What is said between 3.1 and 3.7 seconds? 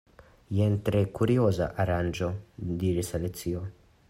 Alicio.